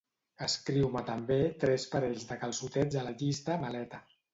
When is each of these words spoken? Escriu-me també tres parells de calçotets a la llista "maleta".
Escriu-me 0.45 1.03
també 1.11 1.39
tres 1.65 1.87
parells 1.95 2.29
de 2.33 2.41
calçotets 2.47 3.03
a 3.05 3.09
la 3.11 3.17
llista 3.23 3.65
"maleta". 3.69 4.07